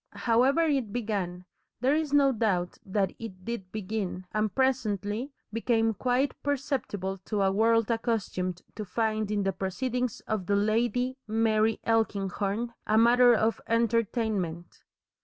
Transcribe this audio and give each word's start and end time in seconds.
However 0.23 0.61
it 0.63 0.91
began, 0.91 1.45
there 1.79 1.93
is 1.95 2.11
no 2.11 2.31
doubt 2.31 2.79
that 2.83 3.13
it 3.19 3.45
did 3.45 3.71
begin, 3.71 4.25
and 4.31 4.51
presently 4.55 5.31
became 5.53 5.93
quite 5.93 6.33
perceptible 6.41 7.19
to 7.25 7.43
a 7.43 7.51
world 7.51 7.91
accustomed 7.91 8.63
to 8.75 8.83
find 8.83 9.29
in 9.29 9.43
the 9.43 9.53
proceedings 9.53 10.19
of 10.21 10.47
the 10.47 10.55
Lady 10.55 11.19
Mary 11.27 11.79
Elkinghorn 11.83 12.73
a 12.87 12.97
matter 12.97 13.35
of 13.35 13.61
entertainment. 13.67 14.81